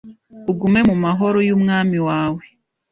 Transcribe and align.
ugume 0.51 0.81
mu 0.89 0.95
mahoro 1.03 1.37
y’ 1.47 1.49
Umwami 1.57 1.97
wawe 2.07 2.43